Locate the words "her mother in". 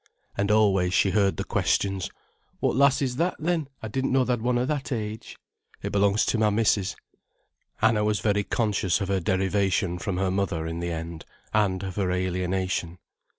10.17-10.79